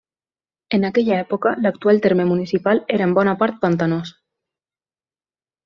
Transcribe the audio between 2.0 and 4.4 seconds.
terme municipal era en bona part pantanós.